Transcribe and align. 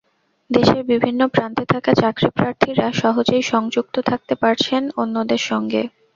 দেশের 0.49 0.81
বিভিন্ন 0.91 1.21
প্রান্তে 1.27 1.63
থাকা 1.65 1.91
চাকরিপ্রার্থীরা 1.93 2.87
সহজেই 2.93 3.43
সংযুক্ত 3.51 3.95
থাকতে 4.09 4.33
পারছেন 4.35 4.81
অন্যদের 4.97 5.41
সঙ্গে। 5.49 5.81